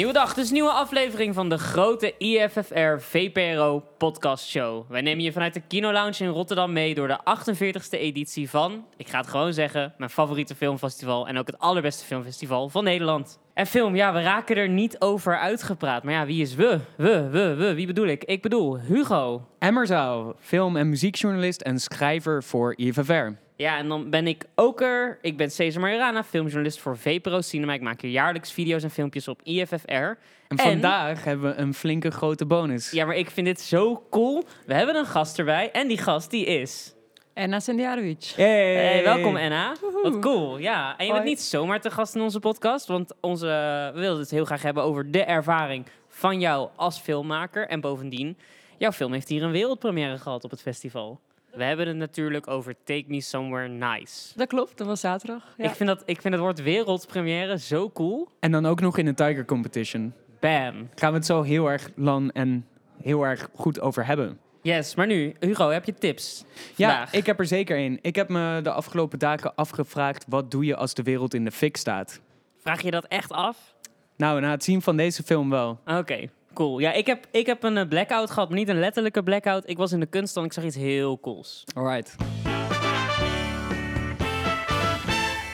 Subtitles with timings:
[0.00, 4.90] Nieuwe dag, dus nieuwe aflevering van de grote IFFR VPRO podcast show.
[4.90, 8.84] Wij nemen je vanuit de Kino Lounge in Rotterdam mee door de 48e editie van,
[8.96, 13.38] ik ga het gewoon zeggen, mijn favoriete filmfestival en ook het allerbeste filmfestival van Nederland.
[13.54, 16.02] En film, ja, we raken er niet over uitgepraat.
[16.02, 16.78] Maar ja, wie is we?
[16.96, 18.24] We, we, we, wie bedoel ik?
[18.24, 19.46] Ik bedoel Hugo.
[19.58, 23.28] Emmerzouw, film- en muziekjournalist en schrijver voor IFFR.
[23.60, 25.18] Ja, en dan ben ik ook er.
[25.22, 27.72] Ik ben Cesar Marana, filmjournalist voor VPRO Cinema.
[27.72, 29.92] Ik maak hier jaarlijks video's en filmpjes op IFFR.
[29.92, 30.18] En,
[30.56, 32.90] vandaag hebben we een flinke grote bonus.
[32.90, 34.44] Ja, maar ik vind dit zo cool.
[34.66, 36.94] We hebben een gast erbij en die gast die is...
[37.34, 38.32] Enna Sendiarovic.
[38.36, 38.74] Hey.
[38.74, 39.76] Hey, welkom Enna.
[40.02, 40.58] Wat cool.
[40.58, 41.34] Ja, en je bent Hoi.
[41.34, 43.46] niet zomaar te gast in onze podcast, want onze,
[43.94, 47.68] we wilden het heel graag hebben over de ervaring van jou als filmmaker.
[47.68, 48.38] En bovendien,
[48.78, 51.20] jouw film heeft hier een wereldpremière gehad op het festival.
[51.52, 54.32] We hebben het natuurlijk over Take Me Somewhere Nice.
[54.36, 55.54] Dat klopt, dat was zaterdag.
[55.56, 55.64] Ja.
[55.64, 58.28] Ik, vind dat, ik vind het woord wereldpremière zo cool.
[58.40, 60.12] En dan ook nog in de Tiger Competition.
[60.40, 60.88] Bam.
[60.94, 62.66] Gaan we het zo heel erg lang en
[63.02, 64.38] heel erg goed over hebben.
[64.62, 66.44] Yes, maar nu, Hugo, heb je tips
[66.76, 67.98] Ja, ik heb er zeker één.
[68.00, 70.24] Ik heb me de afgelopen dagen afgevraagd...
[70.28, 72.20] wat doe je als de wereld in de fik staat?
[72.56, 73.74] Vraag je dat echt af?
[74.16, 75.80] Nou, na het zien van deze film wel.
[75.86, 76.78] Oké, cool.
[76.78, 79.68] Ja, ik heb, ik heb een eh, blackout gehad, maar niet een letterlijke blackout.
[79.68, 81.64] Ik was in de kunst en ik zag iets heel cools.
[81.74, 82.14] Alright.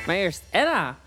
[0.07, 0.99] Maar eerst, Anna.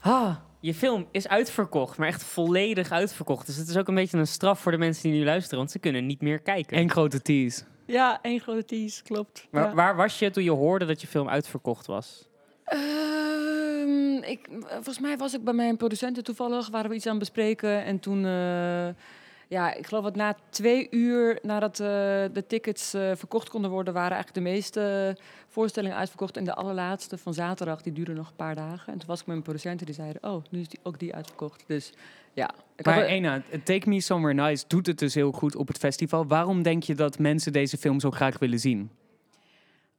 [0.00, 3.46] Ah, je film is uitverkocht, maar echt volledig uitverkocht.
[3.46, 5.70] Dus het is ook een beetje een straf voor de mensen die nu luisteren, want
[5.70, 6.78] ze kunnen niet meer kijken.
[6.78, 7.62] Eén grote tease.
[7.86, 9.46] Ja, één grote tease, klopt.
[9.50, 9.74] Waar, Ja.
[9.74, 12.28] waar was je toen je hoorde dat je film uitverkocht was?
[12.64, 17.20] Ehm, ik, volgens mij was ik bij mijn producenten toevallig, waren we iets aan het
[17.20, 17.84] bespreken.
[17.84, 18.86] En toen, eh,
[19.52, 21.86] ja, ik geloof dat na twee uur nadat eh,
[22.32, 25.16] de tickets eh, verkocht konden worden, waren eigenlijk de meeste
[25.48, 26.36] voorstellingen uitverkocht.
[26.36, 28.92] En de allerlaatste van zaterdag, die duurde nog een paar dagen.
[28.92, 31.14] En toen was ik met mijn producenten, die zeiden, oh, nu is die, ook die
[31.14, 31.64] uitverkocht.
[31.66, 31.92] Dus
[32.32, 32.50] ja.
[32.76, 36.26] Ik Maar Ena, Take Me Somewhere Nice doet het dus heel goed op het festival.
[36.26, 38.90] Waarom denk je dat mensen deze film zo graag willen zien?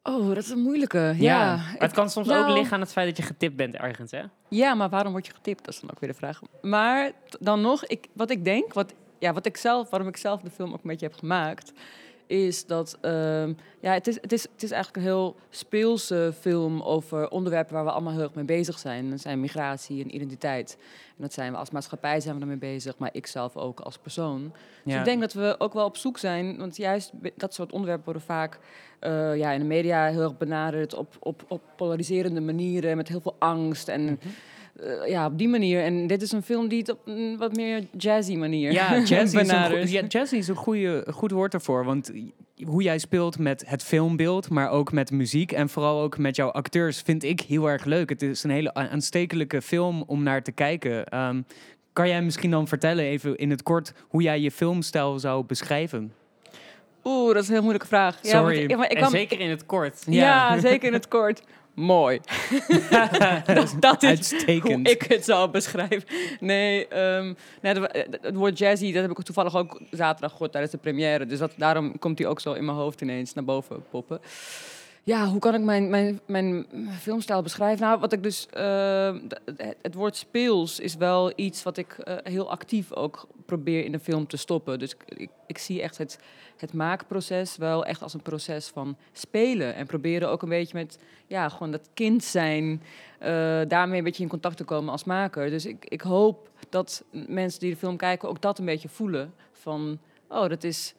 [0.04, 0.98] oh, dat is een moeilijke.
[0.98, 3.56] Ja, Ja, Maar het kan soms nou- ook liggen aan het feit dat je getipt
[3.56, 4.22] bent ergens, hè?
[4.50, 5.66] Ja, maar waarom word je getipt?
[5.66, 6.42] Dat is dan ook weer de vraag.
[6.62, 8.94] Maar dan nog, ik, wat ik denk, wat,
[9.24, 11.74] ja, wat ik zelf, waarom ik zelf de film ook een beetje heb gemaakt,
[12.28, 16.82] is dat ehm, ja, het, is, het, is, het is eigenlijk een heel speelse film
[16.82, 19.10] over onderwerpen waar we allemaal heel erg mee bezig zijn.
[19.10, 20.78] Dat zijn migratie en identiteit.
[21.18, 23.98] En dat zijn we als maatschappij zijn we ermee bezig, maar ik zelf ook als
[23.98, 24.54] persoon.
[24.84, 28.06] Dus ik denk dat we ook wel op zoek zijn, want juist dat soort onderwerpen
[28.06, 28.60] worden vaak
[29.00, 33.22] eh, ja, in de media heel erg benaderd op, op, op polariserende manieren, met heel
[33.22, 34.20] veel angst en
[34.80, 35.84] eh, ja, op die manier.
[35.84, 39.12] En dit is een film die het op een wat meer jazzy manier Ja, jazz
[39.12, 39.92] is, benadert.
[39.92, 41.86] ja, jazz is een goede, goed woord ervoor.
[41.86, 42.12] Want
[42.66, 46.52] hoe jij speelt met het filmbeeld, maar ook met muziek en vooral ook met jouw
[46.52, 48.10] acteurs, vind ik heel erg leuk.
[48.10, 51.06] Het is een hele aanstekelijke film om naar te kijken.
[51.06, 51.42] Ehm,
[51.94, 56.14] kan jij misschien dan vertellen, even in het kort, hoe jij je filmstijl zou beschrijven?
[57.04, 58.20] Oeh, dat is een heel moeilijke vraag.
[58.22, 58.58] Ja, Sorry.
[58.58, 60.04] want, ja, maar ik en kan, zeker in het kort.
[60.06, 60.54] ja.
[60.56, 60.60] Ja.
[60.60, 61.42] zeker in het kort.
[61.74, 62.20] Mooi.
[63.46, 64.88] dat, dat is Uitstekend.
[64.88, 66.04] hoe ik het zou beschrijven.
[66.40, 70.74] Nee, ehm, nee eh, het woord jazzy, dat heb ik toevallig ook zaterdag gehoord tijdens
[70.74, 71.26] de première.
[71.26, 74.20] Dus dat, daarom komt hij ook zo in mijn hoofd ineens naar boven poppen.
[75.06, 76.66] Ja, hoe kan ik mijn, mijn, mijn
[77.00, 77.86] filmstijl beschrijven?
[77.86, 78.46] Nou, wat ik dus.
[78.46, 79.40] d-
[79.82, 84.00] het, woord speels is wel iets wat ik eh, heel actief ook probeer in de
[84.00, 84.80] film te stoppen.
[84.80, 86.20] Dus ik, ik, ik zie echt het,
[86.58, 89.76] het maakproces wel echt als een proces van spelen.
[89.76, 90.98] En proberen ook een beetje met,
[91.28, 92.84] ja, gewoon dat kind zijn.
[93.20, 95.50] eh, daarmee een beetje in contact te komen als maker.
[95.50, 99.34] Dus ik, ik hoop dat mensen die de film kijken ook dat een beetje voelen.
[99.52, 100.94] Van, oh, dat is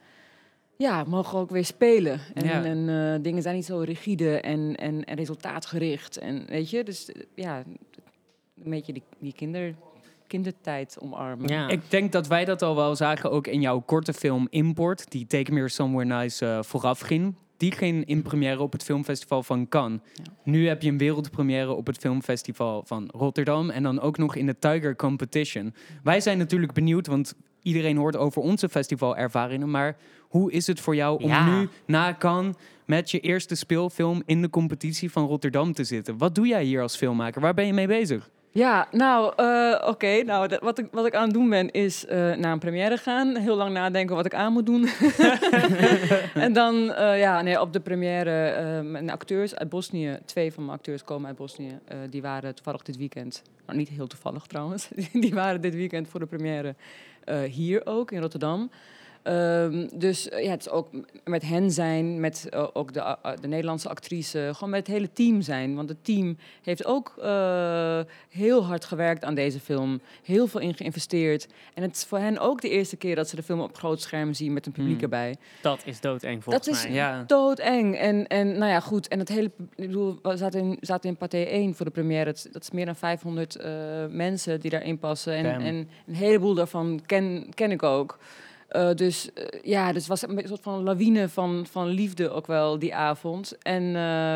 [0.76, 2.20] ja, mogen ook weer spelen.
[2.34, 2.64] En, Ja.
[2.64, 6.18] en eh, dingen zijn niet zo rigide en, en, en resultaatgericht.
[6.18, 7.62] En weet je, dus eh, ja,
[8.64, 9.74] een beetje die, die kinder,
[10.26, 11.48] kindertijd omarmen.
[11.48, 11.68] Ja.
[11.68, 15.26] Ik denk dat wij dat al wel zagen ook in jouw korte film Import, die
[15.26, 17.34] Take Me Somewhere Nice eh, vooraf ging.
[17.56, 20.00] Die ging in première op het filmfestival van Cannes.
[20.14, 20.22] Ja.
[20.44, 24.46] Nu heb je een wereldpremière op het filmfestival van Rotterdam en dan ook nog in
[24.46, 25.74] de Tiger Competition.
[26.02, 30.94] Wij zijn natuurlijk benieuwd, want iedereen hoort over onze festivalervaringen, maar hoe is het voor
[30.96, 31.58] jou om Ja.
[31.58, 32.54] nu na Cannes
[32.86, 36.18] met je eerste speelfilm in de competitie van Rotterdam te zitten?
[36.18, 37.40] Wat doe jij hier als filmmaker?
[37.40, 38.30] Waar ben je mee bezig?
[38.50, 40.22] Ja, nou, eh, oké.
[40.22, 42.96] Nou, dat- wat, ik, wat ik aan het doen ben, is eh, naar een première
[42.96, 43.36] gaan.
[43.36, 44.88] Heel lang nadenken wat ik aan moet doen.
[46.34, 50.76] en dan, eh, ja, nee, op de première, mijn acteurs uit Bosnië, twee van mijn
[50.76, 54.88] acteurs komen uit Bosnië, eh, die waren toevallig dit weekend, nou niet heel toevallig trouwens,
[55.12, 56.74] die waren dit weekend voor de première
[57.50, 58.70] hier ook in Rotterdam.
[59.24, 60.88] Ehm, dus eh, ja, het is ook
[61.24, 65.12] met hen zijn, met eh, ook de, a- de Nederlandse actrice, gewoon met het hele
[65.12, 65.74] team zijn.
[65.74, 70.74] Want het team heeft ook eh, heel hard gewerkt aan deze film, heel veel in
[70.74, 71.46] geïnvesteerd.
[71.74, 74.00] En het is voor hen ook de eerste keer dat ze de film op groot
[74.00, 75.02] scherm zien met een publiek Hmm.
[75.02, 75.36] erbij.
[75.62, 76.92] Dat is doodeng volgens Dat is- mij.
[76.92, 77.24] Ja.
[77.26, 77.96] Doodeng.
[77.96, 79.08] En, en nou ja, goed.
[79.08, 79.50] En het hele.
[79.74, 82.24] Ik bedoel, we zaten in, zaten in Pathé 1 voor de première.
[82.24, 83.72] Dat, is- dat is meer dan 500 eh,
[84.08, 85.34] mensen die daarin passen.
[85.34, 88.18] En, en een heleboel daarvan ken, ken ik ook.
[88.74, 92.46] Eh, dus eh, ja, dus het was een soort van lawine van, van liefde ook
[92.46, 93.58] wel die avond.
[93.62, 93.92] En eh,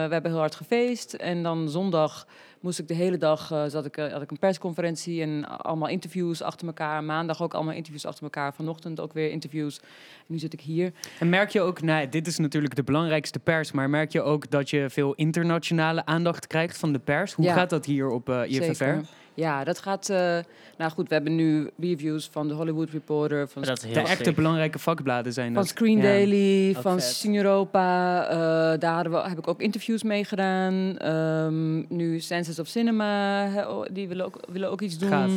[0.06, 1.12] we hebben heel hard gefeest.
[1.12, 2.26] En dan zondag
[2.60, 6.66] moest ik de hele dag, zat ik, had ik een persconferentie en allemaal interviews achter
[6.66, 7.04] elkaar.
[7.04, 8.54] Maandag ook allemaal interviews achter elkaar.
[8.54, 9.78] Vanochtend ook weer interviews.
[9.78, 9.86] En
[10.26, 10.92] nu zit ik hier.
[11.18, 14.50] En merk je ook, nou, dit is natuurlijk de belangrijkste pers, maar merk je ook
[14.50, 17.32] dat je veel internationale aandacht krijgt van de pers?
[17.32, 17.54] Hoe Ja.
[17.54, 18.74] gaat dat hier op IFFR?
[18.74, 19.04] Zeker.
[19.38, 20.08] Ja, dat gaat.
[20.08, 20.38] eh,
[20.78, 24.08] nou goed, we hebben nu reviews van de Hollywood Reporter, van, Dat is heel De
[24.08, 25.66] echte belangrijke vakbladen zijn van dat.
[25.68, 26.02] Screen Ja.
[26.02, 27.00] Daily, Ook van.
[27.00, 28.22] Sing Europa.
[28.28, 30.96] eh, daar we- heb ik ook interviews mee gedaan.
[30.98, 35.08] Ehm, nu Senses of Cinema, oh, die willen ook, willen ook iets doen.
[35.10, 35.32] Gaaf.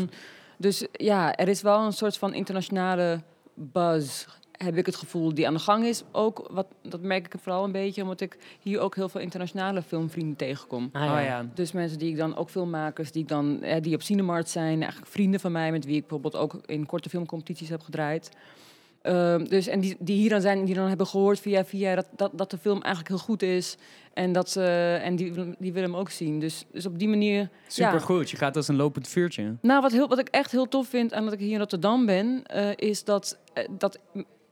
[0.58, 3.22] Dus ja, er is wel een soort van internationale
[3.56, 4.26] buzz.
[4.62, 6.04] Heb ik het gevoel die aan de gang is.
[6.12, 9.82] Ook wat, dat merk ik vooral een beetje, omdat ik hier ook heel veel internationale
[9.82, 10.90] filmvrienden tegenkom.
[10.92, 11.20] Ah, Oh ja.
[11.20, 11.46] ja.
[11.54, 14.82] Dus mensen die ik dan ook filmmakers die ik dan eh, die op Cinemarkt zijn,
[14.82, 18.30] eigenlijk vrienden van mij met wie ik bijvoorbeeld ook in korte filmcompetities heb gedraaid.
[19.02, 22.08] Ehm, dus en die, die hier dan zijn, die dan hebben gehoord via via dat,
[22.16, 23.78] dat, dat de film eigenlijk heel goed is
[24.14, 26.40] en dat ze en die, willen- die willen hem ook zien.
[26.40, 27.50] Dus, dus op die manier.
[27.68, 29.56] Supergoed, je gaat als een lopend vuurtje.
[29.62, 32.06] Nou, wat, heel, wat ik echt heel tof vind aan dat ik hier in Rotterdam
[32.06, 34.00] ben, eh, is dat, eh, dat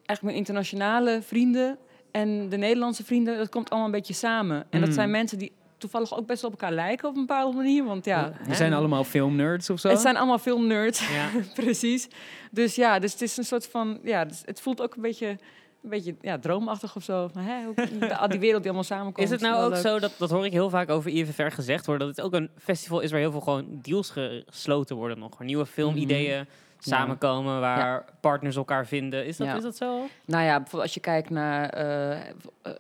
[0.10, 1.78] eigenlijk mijn internationale vrienden
[2.12, 4.66] en de Nederlandse vrienden, dat komt allemaal een beetje samen.
[4.70, 4.96] En dat Mm.
[4.96, 7.84] zijn mensen die toevallig ook best wel op elkaar lijken op een bepaalde manier.
[7.84, 9.90] Want ja, We zijn allemaal filmnerds of zo.
[9.90, 11.30] het zijn allemaal filmnerds, Ja.
[11.64, 12.08] precies.
[12.52, 15.28] Dus ja, dus het is een soort van, ja, dus het voelt ook een beetje,
[15.28, 17.30] een beetje ja, droomachtig of zo.
[17.38, 17.66] Hè,
[18.22, 19.26] al die wereld die allemaal samenkomt.
[19.26, 19.82] Is het nou ook leuk.
[19.82, 22.50] zo, dat, dat hoor ik heel vaak over IFFR gezegd worden, dat het ook een
[22.58, 25.40] festival is waar heel veel gewoon deals gesloten worden nog.
[25.40, 26.46] Nieuwe filmideeën
[26.80, 29.26] samenkomen, waar partners elkaar vinden.
[29.26, 29.56] Is dat, Ja.
[29.56, 30.06] is dat zo?
[30.26, 32.74] Nou ja, bijvoorbeeld als je kijkt naar eh, eh,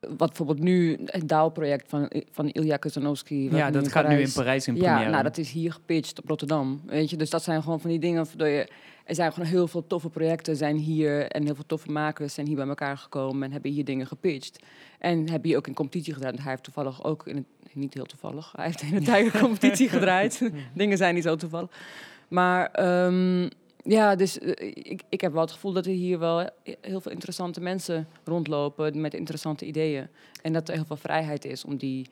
[0.00, 3.48] wat bijvoorbeeld nu het DAO-project van, van Ilya Kazanowski.
[3.50, 5.10] wat ja, dat gaat nu in Parijs- in Ja, première.
[5.10, 6.80] nou, dat is hier gepitcht op Rotterdam.
[6.86, 8.24] Weet je, dus dat zijn gewoon van die dingen.
[8.24, 8.68] waardoor je,
[9.04, 12.46] er zijn gewoon heel veel toffe projecten zijn hier en heel veel toffe makers zijn
[12.46, 14.58] hier bij elkaar gekomen en hebben hier dingen gepitcht.
[14.98, 16.38] En hebben hier ook een competitie gedaan.
[16.38, 19.88] Hij heeft toevallig ook in het, niet heel toevallig, hij heeft in een Tiger competitie
[19.88, 20.50] gedraaid.
[20.74, 21.70] dingen zijn niet zo toevallig.
[22.28, 23.48] Maar ehm,
[23.84, 26.48] ja, dus eh, ik, ik heb wel het gevoel dat er hier wel
[26.80, 30.08] heel veel interessante mensen rondlopen met interessante ideeën.
[30.42, 32.06] En dat er heel veel vrijheid is om die,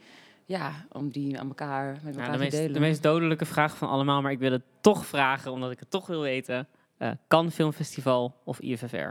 [0.44, 2.72] ja, om die aan elkaar, met Nou, elkaar de, te meest, delen.
[2.72, 5.90] de meest dodelijke vraag van allemaal, maar ik wil het toch vragen, omdat ik het
[5.90, 6.68] toch wil weten.
[6.98, 9.10] Eh kan Filmfestival of IFFR?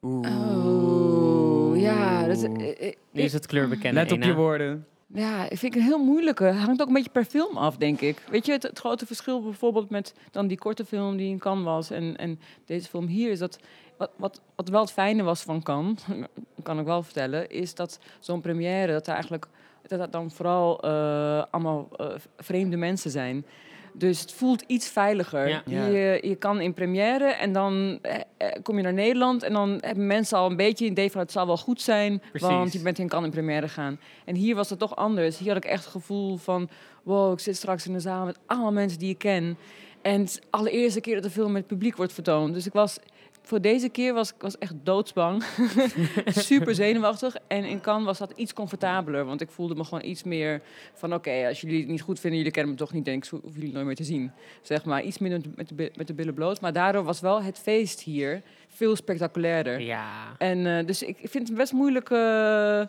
[0.00, 2.26] Oh, ja.
[2.26, 3.94] Dat, is- eh, eh, Nu is het kleur bekend.
[3.94, 4.86] Let op je woorden.
[5.14, 6.44] Ja, ik vind het een heel moeilijke.
[6.44, 8.22] Hangt ook een beetje per film af, denk ik.
[8.30, 11.64] Weet je, het, het grote verschil bijvoorbeeld met dan die korte film die in Cannes
[11.64, 13.58] was en, en deze film hier is dat...
[13.96, 16.02] Wat, wat, wat wel het fijne was van Cannes,
[16.62, 19.48] kan ik wel vertellen, is dat zo'n première, dat er eigenlijk
[19.90, 23.44] dat dat dan vooral eh, allemaal eh, vreemde mensen zijn.
[23.92, 25.48] Dus het voelt iets veiliger.
[25.48, 25.62] Ja.
[25.66, 25.86] Ja.
[25.86, 29.78] Je, je kan in première en dan eh, eh, kom je naar Nederland en dan
[29.80, 32.48] hebben mensen al een beetje een idee van het zal wel goed zijn, Precies.
[32.48, 34.00] want je bent in kan in première gaan.
[34.24, 35.38] En hier was het toch anders.
[35.38, 36.68] Hier had ik echt het gevoel van,
[37.02, 39.58] wow, ik zit straks in een zaal met allemaal mensen die ik ken.
[40.02, 42.54] En het is de allereerste keer dat de film met het publiek wordt vertoond.
[42.54, 42.98] Dus ik was,
[43.42, 45.44] voor deze keer was ik was echt doodsbang.
[46.26, 47.36] Super zenuwachtig.
[47.46, 49.24] En in Cannes was dat iets comfortabeler.
[49.24, 50.62] Want ik voelde me gewoon iets meer
[50.94, 53.30] van, oké, als jullie het niet goed vinden, jullie kennen me toch niet, denk ik,
[53.30, 54.32] hoeven jullie nooit meer te zien.
[54.62, 56.60] Zeg maar, iets minder met de, met de billen bloot.
[56.60, 59.80] Maar daardoor was wel het feest hier veel spectaculairder.
[59.80, 60.34] Ja.
[60.38, 62.10] En eh, dus ik, ik vind het best moeilijk.
[62.10, 62.82] eh,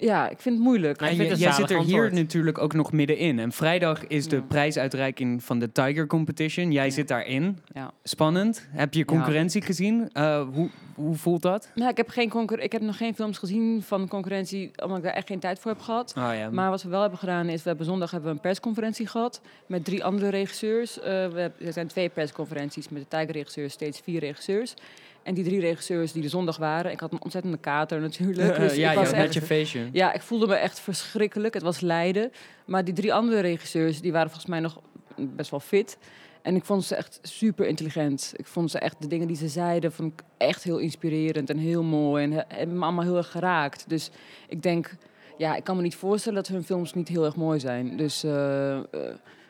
[0.00, 1.00] ja, ik vind het moeilijk.
[1.00, 3.38] Nou, ik En vind je- het jij zit er hier natuurlijk ook nog middenin.
[3.38, 4.42] En vrijdag is de Ja.
[4.42, 6.72] prijsuitreiking van de Tiger Competition.
[6.72, 6.90] Jij Ja.
[6.90, 7.58] zit daarin.
[7.74, 7.90] Ja.
[8.02, 8.68] Spannend.
[8.70, 10.10] Heb je concurrentie gezien?
[10.12, 11.70] Eh, hoe, hoe voelt dat?
[11.74, 15.04] Nou, ik heb, geen concur- ik heb nog geen films gezien van concurrentie, omdat ik
[15.04, 16.14] daar echt geen tijd voor heb gehad.
[16.18, 16.50] Oh, ja.
[16.50, 19.40] Maar wat we wel hebben gedaan is, we hebben zondag hebben we een persconferentie gehad
[19.66, 20.98] met drie andere regisseurs.
[20.98, 24.74] Eh, we hebben, er zijn twee persconferenties met de Tiger-regisseurs, steeds vier regisseurs.
[25.22, 28.50] En die drie regisseurs die er zondag waren, ik had een ontzettende kater natuurlijk.
[28.56, 29.88] Eh, dus ja, ik je was had echt, net je feestje.
[29.92, 31.54] ja, ik voelde me echt verschrikkelijk.
[31.54, 32.30] Het was lijden.
[32.66, 34.80] Maar die drie andere regisseurs, die waren volgens mij nog
[35.16, 35.98] best wel fit.
[36.42, 38.32] En ik vond ze echt super intelligent.
[38.36, 41.58] Ik vond ze echt, de dingen die ze zeiden, vond ik echt heel inspirerend en
[41.58, 42.24] heel mooi.
[42.24, 43.84] En he- hebben me allemaal heel erg geraakt.
[43.88, 44.10] Dus
[44.48, 44.94] ik denk,
[45.38, 47.96] ja, ik kan me niet voorstellen dat hun films niet heel erg mooi zijn.
[47.96, 48.82] Dus eh, eh,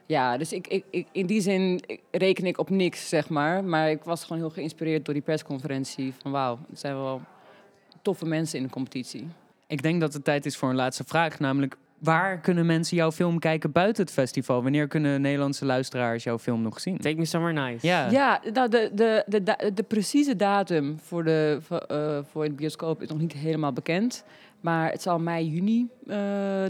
[0.08, 3.64] Ja, dus ik, ik, ik, in die zin reken ik op niks, zeg maar.
[3.64, 6.14] Maar ik was gewoon heel geïnspireerd door die persconferentie.
[6.22, 7.20] Van wauw, het zijn wel
[8.02, 9.28] toffe mensen in de competitie.
[9.66, 13.12] Ik denk dat het tijd is voor een laatste vraag, namelijk waar kunnen mensen jouw
[13.12, 14.62] film kijken buiten het festival?
[14.62, 16.98] Wanneer kunnen Nederlandse luisteraars jouw film nog zien?
[16.98, 17.86] Take me somewhere nice.
[17.86, 22.50] Ja, Ja, nou, de, de, de, de precieze datum voor, de, voor, eh, voor in
[22.50, 24.24] de bioscoop is nog niet helemaal bekend.
[24.60, 26.16] Maar het zal mei, juni, eh,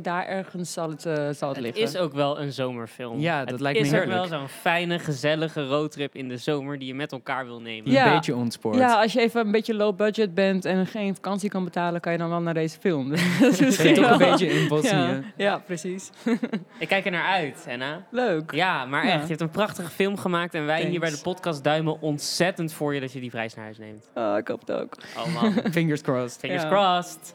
[0.03, 1.83] daar ergens zal het, eh, zal het, Het liggen.
[1.83, 3.21] is ook wel een zomerfilm.
[3.21, 4.29] Ja, dat het lijkt me is ook heerlijk.
[4.29, 7.87] wel zo'n fijne, gezellige roadtrip in de zomer die je met elkaar wil nemen.
[7.87, 8.15] een Ja.
[8.15, 8.77] beetje ontspoord.
[8.77, 12.13] Ja, als je even een beetje low budget bent en geen vakantie kan betalen, kan
[12.13, 13.09] je dan wel naar deze film.
[13.41, 14.91] Dat is ook een beetje in Bosnië.
[14.97, 16.11] Ja, ja, precies.
[16.79, 18.07] Ik kijk er naar uit, Anna.
[18.11, 18.53] Leuk.
[18.53, 19.13] Ja, maar Ja.
[19.13, 22.73] echt, je hebt een prachtige film gemaakt en wij hier bij de podcast duimen ontzettend
[22.73, 24.11] voor je dat je die prijs naar huis neemt.
[24.15, 24.95] Oh, ik hoop het ook.
[25.17, 26.41] Oh man, Fingers crossed.
[26.41, 27.35] fingers crossed.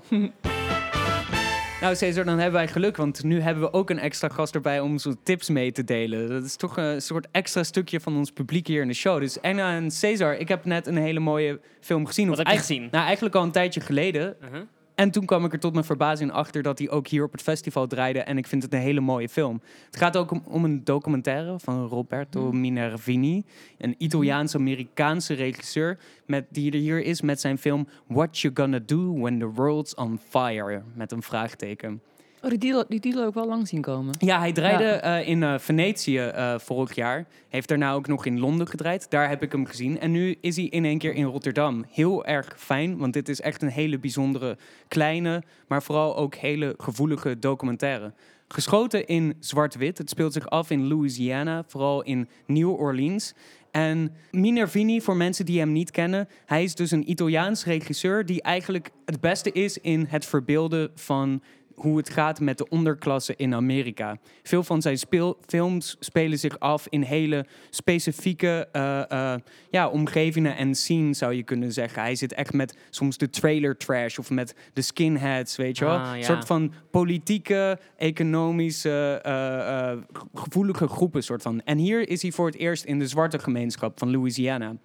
[1.84, 4.80] Nou, Cesar, dan hebben wij geluk, want nu hebben we ook een extra gast erbij
[4.80, 6.30] om onze tips mee te delen.
[6.30, 9.20] Dat is toch een soort extra stukje van ons publiek hier in de show.
[9.20, 12.28] Dus Anna en Cesar, ik heb net een hele mooie film gezien.
[12.28, 12.92] Wat Of heb je eigenlijk- gezien?
[12.92, 14.36] Nou, eigenlijk al een tijdje geleden.
[14.44, 14.62] Uh-huh.
[14.96, 17.42] En toen kwam ik er tot mijn verbazing achter dat hij ook hier op het
[17.42, 18.20] festival draaide.
[18.20, 19.62] En ik vind het een hele mooie film.
[19.86, 23.44] Het gaat ook om, om een documentaire van Roberto Minervini.
[23.78, 29.20] Een Italiaans-Amerikaanse regisseur met, die er hier is met zijn film What You Gonna Do
[29.20, 30.82] When the World's on Fire.
[30.94, 32.02] Met een vraagteken.
[32.44, 34.16] Oh, die deal, die deal ik wel lang zien komen.
[34.20, 35.20] Ja, hij draaide Ja.
[35.20, 37.28] eh, in eh, Venetië eh, vorig jaar.
[37.50, 39.10] Heeft daarna ook nog in Londen gedraaid.
[39.10, 40.00] Daar heb ik hem gezien.
[40.00, 41.86] En nu is hij in één keer in Rotterdam.
[41.92, 44.58] Heel erg fijn, want dit is echt een hele bijzondere,
[44.88, 48.14] kleine, maar vooral ook hele gevoelige documentaire.
[48.48, 49.98] Geschoten in zwart-wit.
[49.98, 53.34] Het speelt zich af in Louisiana, vooral in New Orleans.
[53.72, 58.42] En Minervini, voor mensen die hem niet kennen, hij is dus een Italiaans regisseur die
[58.42, 61.42] eigenlijk het beste is in het verbeelden van
[61.76, 64.18] hoe het gaat met de onderklasse in Amerika.
[64.44, 69.40] Veel van zijn speel- films spelen zich af in hele specifieke eh, eh,
[69.70, 72.02] ja, omgevingen en scenes, zou je kunnen zeggen.
[72.02, 75.98] Hij zit echt met soms de trailer trash of met de skinheads, weet je wel.
[75.98, 76.16] Ah, ja.
[76.16, 81.24] Een soort van politieke, economische, eh, gevoelige groepen.
[81.24, 81.62] Soort van.
[81.62, 84.76] En hier is hij voor het eerst in de zwarte gemeenschap van Louisiana.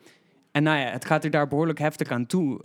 [0.52, 2.62] En nou ja, het gaat er daar behoorlijk heftig aan toe.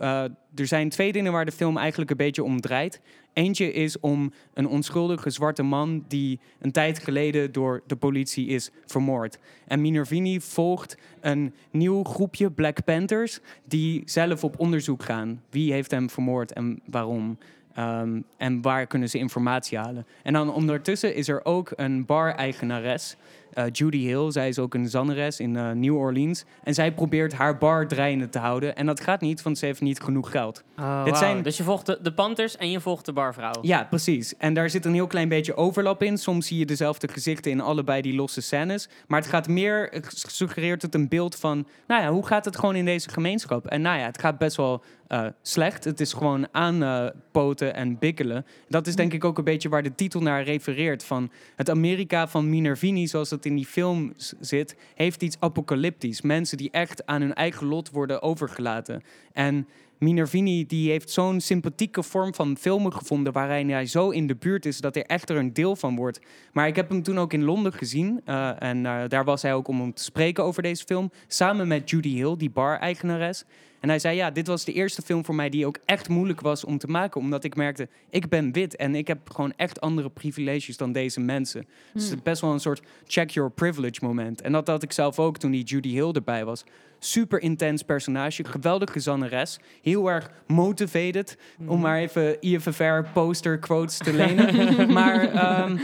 [0.54, 3.00] Er zijn twee dingen waar de film eigenlijk een beetje om draait.
[3.34, 8.70] Eentje is om een onschuldige zwarte man die een tijd geleden door de politie is
[8.86, 9.38] vermoord.
[9.66, 15.42] En Minervini volgt een nieuw groepje Black Panthers die zelf op onderzoek gaan.
[15.50, 17.38] Wie heeft hem vermoord en waarom?
[17.74, 20.06] Ehm, en waar kunnen ze informatie halen?
[20.22, 23.16] En dan ondertussen is er ook een bar-eigenares,
[23.54, 24.30] eh, Judy Hill.
[24.30, 26.44] Zij is ook een zangeres in eh, New Orleans.
[26.62, 28.76] En zij probeert haar bar draaiende te houden.
[28.76, 30.62] En dat gaat niet, want ze heeft niet genoeg geld.
[30.78, 33.52] Oh, zijn- Dus je volgt de, de Panthers en je volgt de barvrouw.
[33.62, 34.36] Ja, precies.
[34.36, 36.18] En daar zit een heel klein beetje overlap in.
[36.18, 38.88] Soms zie je dezelfde gezichten in allebei die losse scènes.
[39.06, 41.66] Maar het gaat meer, het suggereert het een beeld van...
[41.86, 43.66] nou ja, hoe gaat het gewoon in deze gemeenschap?
[43.66, 45.84] En nou ja, het gaat best wel eh, slecht.
[45.84, 48.46] Het is gewoon aanpoten en bikkelen.
[48.68, 51.04] Dat is denk ik ook een beetje waar de titel naar refereert.
[51.04, 54.76] Van het Amerika van Minervini, zoals in die film zit...
[54.94, 56.22] heeft iets apocalyptisch.
[56.22, 59.02] Mensen die echt aan hun eigen lot worden overgelaten.
[59.32, 59.66] En...
[59.98, 63.32] Minervini die heeft zo'n sympathieke vorm van filmen gevonden...
[63.32, 66.20] waarin hij zo in de buurt is dat hij echt er een deel van wordt.
[66.52, 68.20] Maar ik heb hem toen ook in Londen gezien.
[68.24, 71.10] eh, en eh, daar was hij ook om te spreken over deze film.
[71.26, 73.44] Samen met Judy Hill, die bar-eigenares.
[73.84, 76.40] En hij zei, ja, dit was de eerste film voor mij die ook echt moeilijk
[76.40, 77.20] was om te maken.
[77.20, 81.20] Omdat ik merkte, ik ben wit en ik heb gewoon echt andere privileges dan deze
[81.20, 81.66] mensen.
[81.92, 84.40] Dus het is best wel een soort check your privilege moment.
[84.40, 86.64] En dat had ik zelf ook toen die Judy Hill erbij was.
[86.98, 89.58] Super intens personage, geweldige zangeres.
[89.82, 91.36] Heel erg motivated,
[91.66, 94.92] om maar even IFFR poster quotes te lenen.
[94.98, 95.76] maar ehm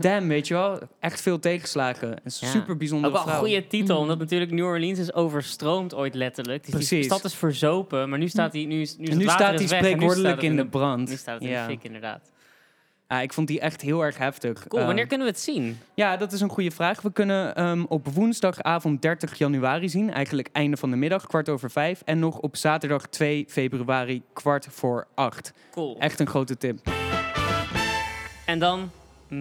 [0.00, 2.08] damn, weet je wel, echt veel tegenslagen.
[2.08, 2.48] Een Ja.
[2.48, 6.62] super bijzondere Ook wel een goede titel, omdat natuurlijk New Orleans is overstroomd ooit letterlijk.
[6.62, 7.04] Dus die Precies.
[7.06, 10.42] stad is verzopen, maar nu staat hij nu, is- nu, is nu staat hij spreekwoordelijk
[10.42, 11.08] in de brand.
[11.08, 11.66] Nu staat het in ja.
[11.66, 12.32] de fik, inderdaad.
[13.22, 14.64] Ik vond die echt heel erg heftig.
[14.68, 15.78] Cool, Eh, wanneer kunnen we het zien?
[15.94, 17.00] Ja, dat is een goede vraag.
[17.00, 20.12] We kunnen ehm, op woensdagavond 30 januari zien.
[20.12, 22.02] Eigenlijk einde van de middag, kwart over vijf.
[22.04, 25.52] En nog op zaterdag 2 februari, kwart voor acht.
[25.70, 25.96] Cool.
[25.98, 26.78] Echt een grote tip.
[28.46, 28.90] En dan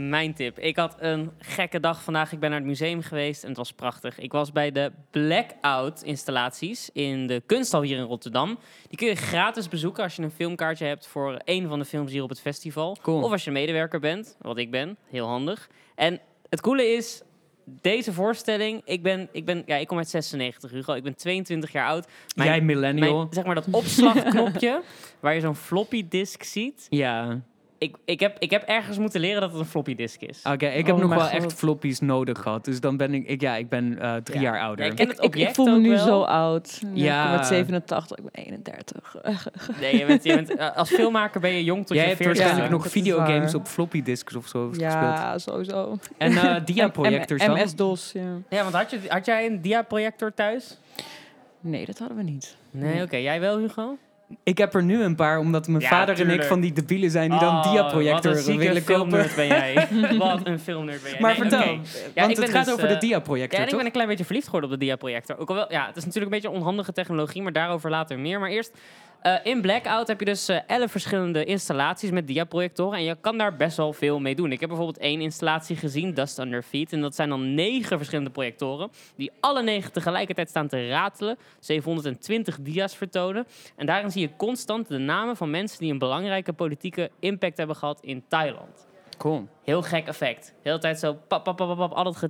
[0.10, 0.60] mijn tip.
[0.60, 2.32] Ik had een gekke dag vandaag.
[2.32, 4.20] Ik ben naar het museum geweest en het was prachtig.
[4.20, 8.58] Ik was bij de Blackout installaties in de kunsthal hier in Rotterdam.
[8.90, 12.12] Die kun je gratis bezoeken als je een filmkaartje hebt voor een van de films
[12.12, 12.98] hier op het festival.
[13.02, 13.22] Cool.
[13.24, 14.98] Of als je medewerker bent, wat ik ben.
[15.10, 15.70] Heel handig.
[15.96, 16.20] En
[16.50, 17.22] het coole is,
[17.66, 20.94] deze voorstelling, ik ben, ik ben, ja, ik kom uit 96, Hugo.
[20.94, 22.08] Ik ben 22 jaar oud.
[22.36, 23.16] Mijn- Jij millennial.
[23.18, 24.82] Mijn, zeg maar dat opslagknopje,
[25.20, 26.88] waar je zo'n floppy disk ziet.
[26.90, 27.42] Ja.
[27.84, 30.42] Ik, ik, heb, ik heb ergens moeten leren dat het een floppy disk is.
[30.44, 31.32] Oké, ik heb Oh nog wel God.
[31.32, 32.66] echt floppies nodig gehad.
[32.66, 34.52] Dus dan ben ik, ik ja, ik ben eh, drie Ja.
[34.52, 34.86] jaar ouder.
[34.86, 36.06] Ja, ik ken het Ik, ik object voel me nu wel.
[36.06, 36.80] zo oud.
[36.82, 36.90] Ja.
[36.94, 37.24] Ja.
[37.24, 39.16] Ik ben met 87, ik ben 31.
[39.80, 42.22] Nee, je bent, je bent, eh, als filmmaker ben je jong tot Jij je hebt
[42.24, 44.92] 40 waarschijnlijk Ja, nog videogames op floppy disks of zo gespeeld.
[44.92, 45.98] Ja, sowieso.
[46.18, 47.56] En eh dia-projectors dan?
[47.58, 48.22] MS-DOS, ja.
[48.50, 50.78] Ja, want had, je, had jij een diaprojector thuis?
[51.60, 52.56] Nee, dat hadden we niet.
[52.72, 53.16] Nee, oké.
[53.18, 53.98] Jij wel, Hugo?
[54.44, 57.12] Ik heb er nu een paar, omdat mijn Ja, vader en ik van die debielen
[57.12, 58.96] zijn die dan Oh, dia-projector een willen kopen.
[58.96, 59.88] filmnerd ben jij.
[60.18, 61.20] wat een filmnerd ben jij.
[61.20, 61.80] Maar Nee, vertel, oké.
[62.16, 64.26] want het gaat dus, over de eh, dia-projector, Ja, en ik ben een klein beetje
[64.26, 65.38] verliefd geworden op de diaprojector.
[65.38, 68.40] Ook al wel, ja, het is natuurlijk een beetje onhandige technologie, maar daarover later meer.
[68.40, 68.72] Maar eerst,
[69.24, 72.98] eh, in Blackout heb je dus eh 11 verschillende installaties met diaprojectoren.
[72.98, 74.52] En je kan daar best wel veel mee doen.
[74.52, 76.94] Ik heb bijvoorbeeld één installatie gezien, Dust Under Feet.
[76.94, 81.38] En dat zijn dan negen verschillende projectoren, die alle negen tegelijkertijd staan te ratelen.
[81.60, 83.48] 720 dia's vertonen.
[83.76, 87.76] En daarin zie je constant de namen van mensen die een belangrijke politieke impact hebben
[87.76, 88.88] gehad in Thailand.
[89.18, 89.48] Cool.
[89.64, 90.46] Heel gek effect.
[90.46, 92.30] De hele tijd zo pap, pap, pap, pap, pap al dat ge...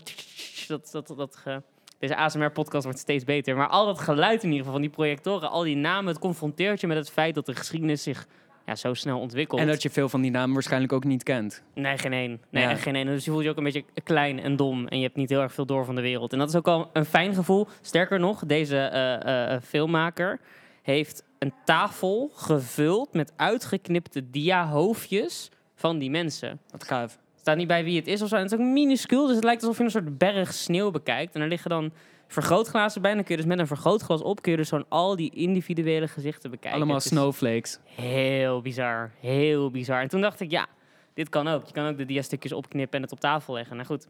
[0.68, 1.62] Dat, dat, dat ge
[2.08, 3.56] deze ASMR-podcast wordt steeds beter.
[3.56, 6.82] Maar al dat geluid in ieder geval van die projectoren, al die namen, het confronteert
[6.82, 8.28] je met het feit dat de geschiedenis zich
[8.66, 9.62] ja, zo snel ontwikkelt.
[9.62, 11.64] En dat je veel van die namen waarschijnlijk ook niet kent.
[11.74, 12.42] Nee, geen één.
[12.50, 12.76] Nee, Ja.
[12.76, 13.06] geen één.
[13.06, 14.88] Dus je voelt je ook een beetje klein en dom.
[14.88, 16.34] En je hebt niet heel erg veel door van de wereld.
[16.34, 17.68] En dat is ook al een fijn gevoel.
[17.82, 20.40] Sterker nog, deze eh, eh, filmmaker
[20.82, 26.60] heeft een tafel gevuld met uitgeknipte dia-hoofdjes van die mensen.
[26.70, 27.22] Wat gaaf.
[27.44, 28.36] Staat niet bij wie het is of zo.
[28.36, 31.36] En het is ook minuscuul, dus het lijkt alsof je een soort berg sneeuw bekijkt.
[31.36, 31.92] En er liggen dan
[32.28, 33.10] vergrootglazen bij.
[33.10, 34.42] En dan kun je dus met een vergrootglas op...
[34.42, 36.80] kun je dus zo'n al die individuele gezichten bekijken.
[36.80, 37.80] Allemaal snowflakes.
[37.86, 39.12] Heel bizar.
[39.20, 40.02] Heel bizar.
[40.02, 40.68] En toen dacht ik, ja,
[41.14, 41.66] dit kan ook.
[41.66, 43.76] Je kan ook de dia-stukjes opknippen en het op tafel leggen.
[43.76, 44.08] Nou goed.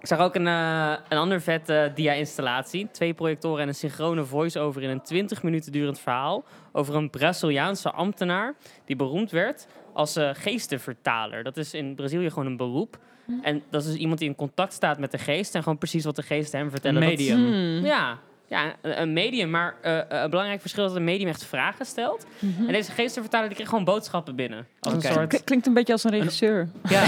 [0.00, 2.88] Ik zag ook een, eh, een ander vet eh, dia-installatie.
[2.90, 6.44] Twee projectoren en een synchrone voice-over in een 20 minuten durend verhaal...
[6.72, 8.54] over een Braziliaanse ambtenaar
[8.84, 9.66] die beroemd werd
[9.98, 11.42] als eh, geestenvertaler.
[11.44, 12.98] Dat is in Brazilië gewoon een beroep.
[13.42, 15.54] En dat is dus iemand die in contact staat met de geest...
[15.54, 17.02] en gewoon precies wat de geesten hem vertellen.
[17.02, 17.36] Een Dat- medium.
[17.46, 17.84] Hmm.
[17.86, 19.50] ja, ja, een een medium.
[19.50, 22.26] Maar eh, eh, een belangrijk verschil is dat een medium echt vragen stelt.
[22.40, 24.66] En deze geestenvertaler die kreeg gewoon boodschappen binnen.
[24.80, 25.44] Als een soort...
[25.44, 26.68] Klinkt een beetje als een regisseur.
[26.88, 27.04] Ja.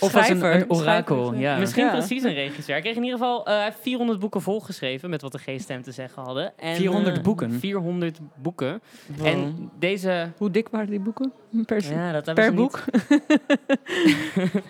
[0.00, 1.34] of als een, een orakel.
[1.34, 1.56] Ja.
[1.58, 1.90] Misschien Ja.
[1.90, 2.74] precies een regisseur.
[2.74, 5.74] Hij kreeg in ieder geval eh, hij heeft 400 boeken volgeschreven met wat de geesten
[5.74, 6.52] hem te zeggen hadden.
[6.58, 7.52] En, 400 eh, boeken?
[7.52, 8.82] 400 boeken.
[9.06, 9.26] Wow.
[9.26, 10.30] En deze...
[10.36, 11.32] Hoe dik waren die boeken?
[11.66, 12.84] Per, Ja, dat hebben per ze boek?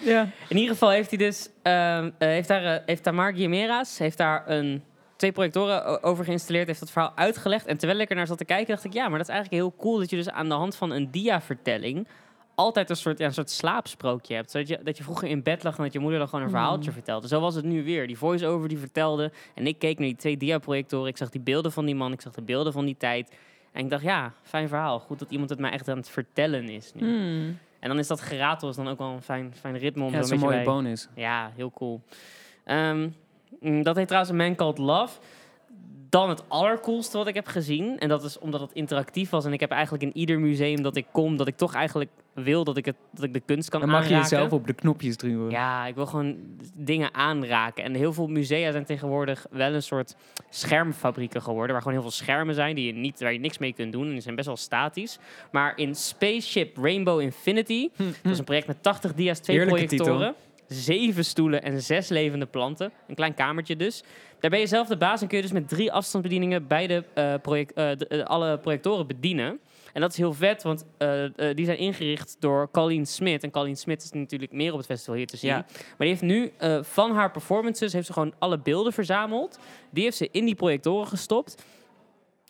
[0.12, 0.28] ja.
[0.48, 1.48] In ieder geval heeft hij dus...
[1.62, 4.82] ehm, eh, heeft daar, eh, heeft Tamar Guimeras heeft daar een,
[5.22, 6.66] twee projectoren over geïnstalleerd.
[6.66, 7.66] Heeft dat verhaal uitgelegd.
[7.66, 8.92] En terwijl ik er naar zat te kijken, dacht ik...
[8.92, 11.10] Ja, maar dat is eigenlijk heel cool dat je dus aan de hand van een
[11.10, 12.08] dia-vertelling...
[12.54, 14.50] altijd een soort, ja, een soort slaapsprookje hebt.
[14.50, 16.50] Zodat je, dat je vroeger in bed lag en dat je moeder dan gewoon een
[16.50, 17.28] verhaaltje vertelde.
[17.28, 18.06] Zo was het nu weer.
[18.06, 19.32] Die voice-over die vertelde.
[19.54, 21.08] En ik keek naar die twee dia-projectoren.
[21.08, 22.12] Ik zag die beelden van die man.
[22.12, 23.32] Ik zag de beelden van die tijd.
[23.72, 24.98] En ik dacht, ja, fijn verhaal.
[24.98, 27.06] Goed dat iemand het mij echt aan het vertellen is nu.
[27.06, 27.58] Hmm.
[27.80, 30.16] En dan is dat geratel is dan ook wel een fijn, fijn ritme om Ja,
[30.18, 31.08] dat zo is een mooie bij- bonus.
[31.14, 32.00] ja, heel cool.
[32.64, 33.14] Ehm, mm,
[33.60, 35.18] dat heet trouwens een Man Called Love.
[36.08, 37.98] Dan het allercoolste wat ik heb gezien.
[37.98, 39.44] En dat is omdat het interactief was.
[39.44, 41.36] En ik heb eigenlijk in ieder museum dat ik kom...
[41.36, 44.08] dat ik toch eigenlijk wil dat ik, het, dat ik de kunst kan Dan mag
[44.08, 44.36] je aanraken.
[44.36, 45.50] jezelf op de knopjes drukken.
[45.50, 46.36] Ja, ik wil gewoon
[46.74, 47.84] dingen aanraken.
[47.84, 50.16] En heel veel musea zijn tegenwoordig wel een soort
[50.50, 51.72] schermfabrieken geworden.
[51.72, 54.06] Waar gewoon heel veel schermen zijn die je niet, waar je niks mee kunt doen.
[54.06, 55.18] En die zijn best wel statisch.
[55.50, 57.88] Maar in Spaceship Rainbow Infinity,
[58.22, 60.34] dat is een project met 80 dia's, twee Heerlijke projectoren.
[60.72, 62.92] Zeven stoelen en zes levende planten.
[63.08, 64.02] Een klein kamertje dus.
[64.40, 67.34] Daar ben je zelf de baas en kun je dus met drie afstandsbedieningen beide eh,
[67.42, 69.60] project, eh, de- eh, alle projectoren bedienen.
[69.92, 70.84] En dat is heel vet, want
[71.54, 73.42] die zijn ingericht door Colleen Smit.
[73.42, 75.50] En Colleen Smit is natuurlijk meer op het festival hier te zien.
[75.50, 75.56] Ja.
[75.78, 79.58] Maar die heeft nu van haar performances heeft ze gewoon alle beelden verzameld.
[79.90, 81.64] Die heeft ze in die projectoren gestopt.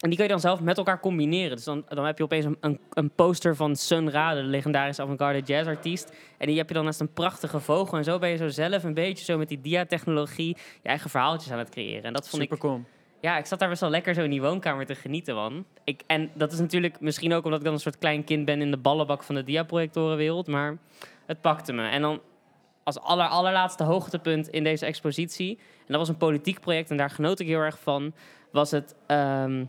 [0.03, 1.57] En die kun je dan zelf met elkaar combineren.
[1.57, 5.03] Dus dan, dan heb je opeens een, een, een poster van Sun Ra, de legendarische
[5.03, 6.12] avant-garde jazzartiest.
[6.38, 7.99] En die heb je dan naast een prachtige vogel.
[7.99, 11.53] En zo ben je zo zelf een beetje zo met die dia-technologie je eigen verhaaltjes
[11.53, 12.03] aan het creëren.
[12.03, 12.85] En dat vond ik Super cool.
[13.21, 15.65] ja, ik zat daar best wel lekker zo in die woonkamer te genieten van.
[15.85, 18.61] Ik, en dat is natuurlijk misschien ook omdat ik dan een soort klein kind ben
[18.61, 20.47] in de ballenbak van de diaprojectorenwereld.
[20.47, 20.79] Maar
[21.27, 21.88] het pakte me.
[21.88, 22.21] En dan
[22.83, 25.59] als aller, allerlaatste hoogtepunt in deze expositie.
[25.59, 28.12] En dat was een politiek project en daar genoot ik heel erg van.
[28.53, 28.95] Was het.
[29.07, 29.67] ehm, eh, eh,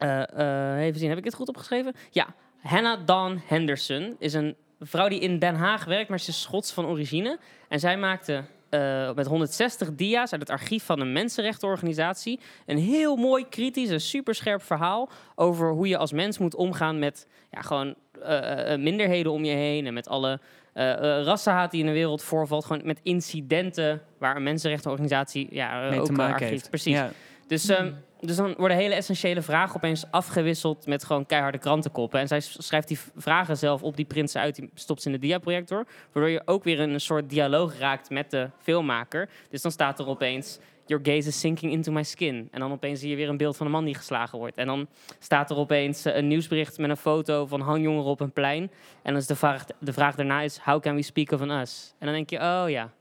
[0.00, 1.94] even zien, heb ik het goed opgeschreven?
[2.10, 2.26] Ja,
[2.58, 6.72] Hannah Dawn Henderson is een vrouw die in Den Haag werkt, maar ze is Schots
[6.72, 7.38] van origine.
[7.68, 13.16] En zij maakte eh, met 160 dia's uit het archief van een mensenrechtenorganisatie een heel
[13.16, 17.94] mooi, kritisch en superscherp verhaal over hoe je als mens moet omgaan met ja, gewoon
[18.22, 20.40] eh, eh, minderheden om je heen en met alle
[20.72, 22.64] eh eh, rassenhaat die in de wereld voorvalt.
[22.64, 26.48] Gewoon met incidenten waar een mensenrechtenorganisatie ja, eh, Mee ook te een maken archief.
[26.48, 26.68] heeft.
[26.68, 26.94] Precies.
[26.94, 27.10] Ja.
[27.46, 32.20] Dus ehm, dus dan worden hele essentiële vragen opeens afgewisseld met gewoon keiharde krantenkoppen.
[32.20, 35.26] En zij schrijft die vragen zelf op, die print uit, die stopt ze in de
[35.26, 35.86] diaprojector.
[36.12, 39.28] Waardoor je ook weer in een soort dialoog raakt met de filmmaker.
[39.50, 42.48] Dus dan staat er opeens, your gaze is sinking into my skin.
[42.50, 44.56] En dan opeens zie je weer een beeld van een man die geslagen wordt.
[44.56, 48.32] En dan staat er opeens eh, een nieuwsbericht met een foto van hangjongeren op een
[48.32, 48.62] plein.
[49.02, 51.50] En dan is de vraag, de vraag daarna is, how can we speak of an
[51.50, 51.94] us?
[51.98, 52.92] En dan denk je, oh ja,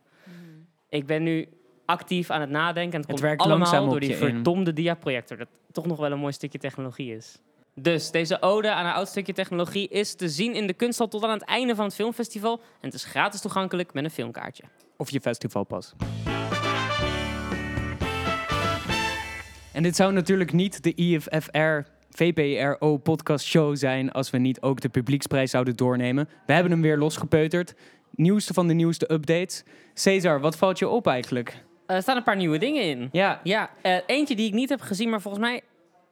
[0.89, 1.47] ik ben nu
[1.89, 2.93] actief aan het nadenken.
[2.93, 5.37] En het, Het komt werkt allemaal door die verdomde diaprojector.
[5.37, 7.39] Dat toch nog wel een mooi stukje technologie is.
[7.75, 11.23] Dus deze ode aan een oud stukje technologie is te zien in de kunsthal tot
[11.23, 12.53] aan het einde van het filmfestival.
[12.53, 14.63] En het is gratis toegankelijk met een filmkaartje.
[14.97, 15.93] Of je festivalpas.
[19.73, 24.81] En dit zou natuurlijk niet de IFFR VPRO podcast show zijn als we niet ook
[24.81, 26.29] de publieksprijs zouden doornemen.
[26.45, 27.73] We hebben hem weer losgepeuterd.
[28.11, 29.63] Nieuwste van de nieuwste updates.
[29.93, 31.67] Cesar, wat valt je op eigenlijk?
[31.89, 33.09] Eh, er staan een paar nieuwe dingen in.
[33.11, 35.61] Ja, Ja, eh, eentje die ik niet heb gezien, maar volgens mij...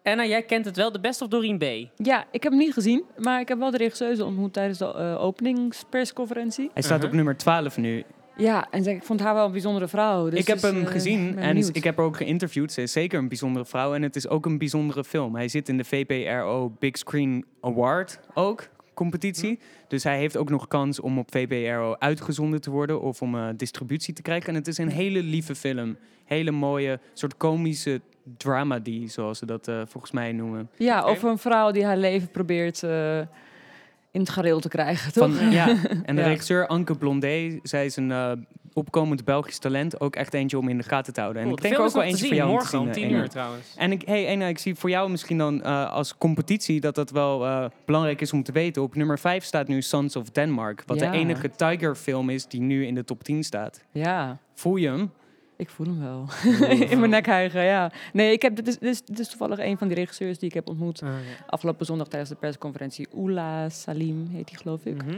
[0.03, 0.91] Anna, jij kent het wel.
[0.91, 1.63] The Best of Doreen B.
[2.03, 4.93] Ja, ik heb hem niet gezien, maar ik heb wel de regisseuse ontmoet tijdens de
[4.93, 6.69] eh, openingspersconferentie.
[6.73, 7.09] hij staat Uh-huh.
[7.09, 8.03] op nummer 12 nu.
[8.37, 10.29] Ja, en ze- ik vond haar wel een bijzondere vrouw.
[10.29, 12.71] Dus ik heb dus, hem gezien en ik heb haar ook geïnterviewd.
[12.71, 15.35] Ze is zeker een bijzondere vrouw en het is ook een bijzondere film.
[15.35, 19.59] Hij zit in de VPRO Big Screen Award ook, competitie.
[19.87, 23.47] Dus hij heeft ook nog kans om op VPRO uitgezonden te worden of om eh,
[23.55, 24.49] distributie te krijgen.
[24.49, 25.97] En het is een hele lieve film.
[26.25, 28.01] Hele mooie, soort komische
[28.37, 30.69] dramedy, zoals ze dat eh, volgens mij noemen.
[30.77, 33.17] Ja, over een vrouw die haar leven probeert eh,
[34.11, 35.35] in het gareel te krijgen, toch?
[35.35, 35.67] Van, ja,
[36.05, 36.27] en de Ja.
[36.27, 38.47] regisseur Anke Blondé, zij is een
[38.77, 39.99] opkomend Belgisch talent.
[40.01, 41.41] Ook echt eentje om in de gaten te houden.
[41.41, 43.03] En Cool, ik de denk film ook wel eentje voor jou Morgen om eh, 10
[43.03, 43.17] Ena.
[43.17, 43.73] uur trouwens.
[43.75, 47.09] En ik, hey, Ena, ik zie voor jou misschien dan eh, als competitie dat dat
[47.09, 48.81] wel eh, belangrijk is om te weten.
[48.81, 50.83] Op nummer 5 staat nu Sons of Denmark.
[50.85, 51.11] Wat Ja.
[51.11, 53.83] de enige Tiger-film is die nu in de top 10 staat.
[53.91, 55.11] Ja, Voel je hem?
[55.57, 56.25] ik voel hem wel.
[56.91, 57.91] in mijn nek hijgen, ja.
[58.13, 60.49] Nee, ik heb, dit, is, dit, is, dit is toevallig een van die regisseurs die
[60.49, 61.09] ik heb ontmoet Ah,
[61.47, 63.07] afgelopen zondag tijdens de persconferentie.
[63.15, 65.03] Oela Salim heet die, geloof ik.
[65.03, 65.17] Mhm.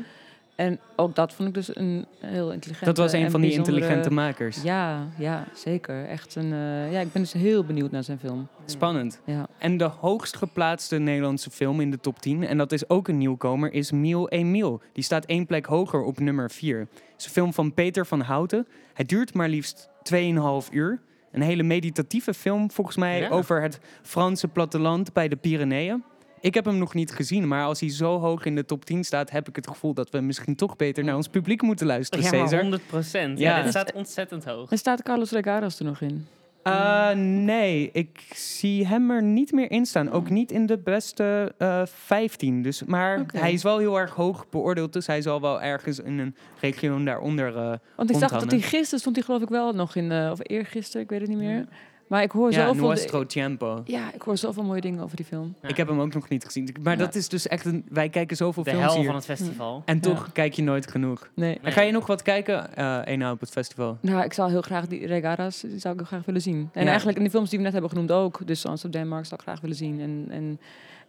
[0.59, 3.51] En ook dat vond ik dus een heel intelligente Dat was een en van die
[3.51, 4.61] intelligente makers.
[4.61, 6.05] Ja, ja, zeker.
[6.05, 8.47] Echt een, eh, ja, ik ben dus heel benieuwd naar zijn film.
[8.65, 9.21] Spannend.
[9.25, 9.47] Ja.
[9.57, 13.17] En de hoogst geplaatste Nederlandse film in de top 10, en dat is ook een
[13.17, 14.81] nieuwkomer, is Miel Emiel.
[14.93, 16.79] Die staat één plek hoger op nummer 4.
[16.79, 18.67] Het is een film van Peter van Houten.
[18.93, 20.99] Hij duurt maar liefst 2,5 uur.
[21.31, 23.29] Een hele meditatieve film, volgens mij, Ja.
[23.29, 26.03] over het Franse platteland bij de Pyreneeën.
[26.41, 29.03] Ik heb hem nog niet gezien, maar als hij zo hoog in de top 10
[29.03, 32.25] staat, heb ik het gevoel dat we misschien toch beter naar ons publiek moeten luisteren,
[32.25, 32.59] Ja, maar Cesar.
[32.61, 33.39] 100 procent.
[33.39, 33.57] Ja.
[33.57, 33.61] Ja.
[33.61, 34.71] dit staat ontzettend hoog.
[34.71, 36.25] En staat Carlos Regadas er nog in?
[36.63, 40.11] Eh, nee, ik zie hem er niet meer in staan.
[40.11, 42.61] Ook niet in de beste eh 15.
[42.61, 44.93] Dus, maar hij is wel heel erg hoog beoordeeld.
[44.93, 47.57] Dus hij zal wel ergens in een region daaronder.
[47.57, 50.29] eh, Want ik zag dat hij gisteren stond hij geloof ik wel nog in, eh,
[50.31, 51.67] of eergisteren, ik weet het niet meer.
[52.09, 52.87] Maar ik hoor ja, zoveel...
[52.87, 53.81] Nuestro Tiempo.
[53.85, 55.55] Ja, ik hoor zoveel mooie dingen over die film.
[55.61, 55.67] Ja.
[55.69, 56.75] Ik heb hem ook nog niet gezien.
[56.83, 56.99] Maar Ja.
[57.05, 57.85] dat is dus echt een.
[57.89, 59.05] Wij kijken zoveel De films hel hier.
[59.05, 59.81] van het festival.
[59.85, 61.29] En toch kijk je nooit genoeg.
[61.33, 61.59] Nee.
[61.61, 63.97] En ga je nog wat kijken, eh eenmaal op het festival?
[64.01, 66.69] Nou, ik zou heel graag die Regadas, die zou ik graag willen zien.
[66.73, 66.87] En Ja.
[66.89, 68.47] eigenlijk in de films die we net hebben genoemd ook.
[68.47, 69.99] Dus Sons of Denmark zou ik graag willen zien.
[70.01, 70.59] En, en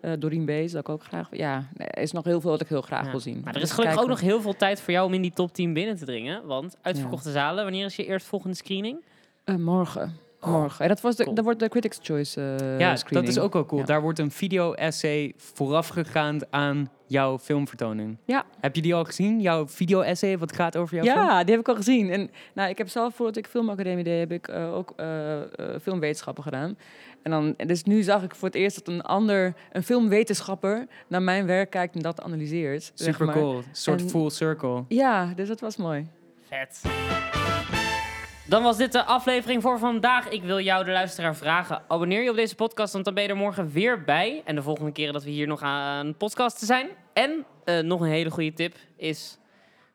[0.01, 1.29] eh Doreen B zou ik ook graag...
[1.31, 3.11] Ja, er is nog heel veel wat ik heel graag Ja.
[3.11, 3.41] wil zien.
[3.45, 5.33] Maar er Dus is gelukkig ook nog heel veel tijd voor jou om in die
[5.33, 6.47] top 10 binnen te dringen.
[6.47, 9.05] Want uitverkochte zalen, wanneer is je eerstvolgende screening?
[9.45, 10.17] Eh, morgen.
[10.45, 10.83] Morgen.
[10.83, 11.35] En dat, was de, Cool.
[11.35, 13.27] dat wordt de Critics' Choice eh ja, screening.
[13.27, 13.81] dat is ook wel cool.
[13.81, 13.87] Ja.
[13.87, 18.17] Daar wordt een video-essay voorafgegaan aan jouw filmvertoning.
[18.25, 18.45] Ja.
[18.61, 19.41] Heb je die al gezien?
[19.41, 21.27] Jouw video-essay, wat gaat over jouw film?
[21.27, 22.11] Ja, die heb ik al gezien.
[22.11, 25.07] En nou, ik heb zelf, voordat ik filmacademie deed, heb ik eh, ook eh,
[25.83, 26.79] filmwetenschappen gedaan.
[27.23, 31.23] En dan, dus nu zag ik voor het eerst dat een ander, een filmwetenschapper, naar
[31.23, 32.91] mijn werk kijkt en dat analyseert.
[32.95, 33.35] zeg Super maar.
[33.35, 33.57] cool.
[33.57, 34.85] Een soort En- full circle.
[34.89, 36.07] Ja, dus dat was mooi.
[36.49, 36.81] Vet.
[38.51, 40.29] Dan was dit de aflevering voor vandaag.
[40.29, 41.83] Ik wil jou, de luisteraar, vragen.
[41.89, 44.43] Abonneer je op deze podcast, want dan ben je er morgen weer bij.
[44.45, 46.89] En de volgende keren dat we hier nog aan podcasten zijn.
[47.13, 49.39] En eh, nog een hele goede tip is...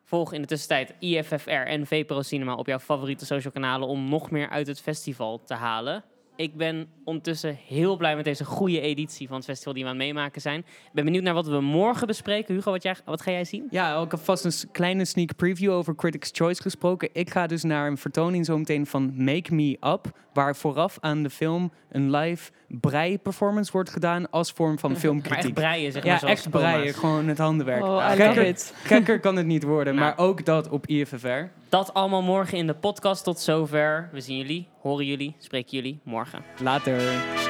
[0.03, 3.87] Volg in de tussentijd IFFR en VPRO Cinema op jouw favoriete social kanalen...
[3.87, 6.03] om nog meer uit het festival te halen.
[6.37, 9.95] Ik ben ondertussen heel blij met deze goede editie van het festival die we aan
[9.95, 10.59] het meemaken zijn.
[10.59, 12.55] Ik ben benieuwd naar wat we morgen bespreken.
[12.55, 13.67] Hugo, wat, jij, wat ga jij zien?
[13.69, 17.09] Ja, ook alvast een s- kleine sneak preview over Critics' Choice gesproken.
[17.13, 21.29] Ik ga dus naar een vertoning zometeen van Make Me Up, waar vooraf aan de
[21.29, 25.43] film een live brei-performance wordt gedaan als vorm van Maar filmkritiek.
[25.43, 26.11] echt breien, zeg maar.
[26.13, 27.83] ja, zoals echt breien, gewoon het handenwerk.
[27.83, 28.73] Oh, I Gekker- love it.
[28.83, 30.05] Gekker kan het niet worden, Nou.
[30.15, 31.43] maar ook dat op IFFR.
[31.75, 33.23] Dat allemaal morgen in de podcast.
[33.23, 34.09] Tot zover.
[34.11, 36.43] We zien jullie, horen jullie, spreken jullie morgen.
[36.61, 37.44] Later.